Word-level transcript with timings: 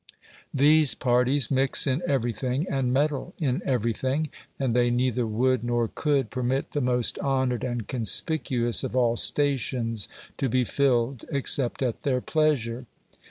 These 0.51 0.95
parties 0.95 1.51
mix 1.51 1.85
in 1.85 2.01
everything 2.07 2.65
and 2.67 2.91
meddle 2.91 3.35
in 3.37 3.61
everything; 3.67 4.31
and 4.59 4.75
they 4.75 4.89
neither 4.89 5.27
would 5.27 5.63
nor 5.63 5.89
could 5.93 6.31
permit 6.31 6.71
the 6.71 6.81
most 6.81 7.19
honoured 7.19 7.63
and 7.63 7.87
conspicuous 7.87 8.83
of 8.83 8.95
all 8.95 9.15
stations 9.15 10.07
to 10.39 10.49
be 10.49 10.63
filled, 10.63 11.25
except 11.29 11.83
at 11.83 12.01
their 12.01 12.19
pleasure. 12.19 12.87